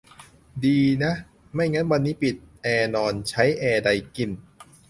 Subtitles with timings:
[0.65, 1.13] ดีนะ
[1.53, 4.31] ไม่งั้นวันนี้ปิดแอร์นอน ใช้แอร์ไดกิ้น